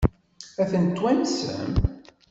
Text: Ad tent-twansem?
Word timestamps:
Ad 0.61 0.67
tent-twansem? 0.71 1.71